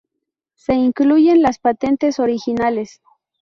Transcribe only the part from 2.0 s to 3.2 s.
originales.